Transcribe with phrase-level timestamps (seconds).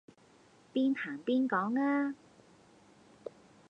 [0.73, 2.15] 邊行邊講吖